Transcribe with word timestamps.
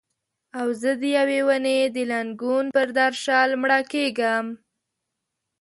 او 0.59 0.67
زه 0.81 0.91
د 1.01 1.03
یوې 1.17 1.39
ونې 1.47 1.79
د 1.95 1.97
لنګون 2.11 2.65
پر 2.75 2.87
درشل 2.97 3.49
مړه 3.61 3.79
کیږم 3.91 4.45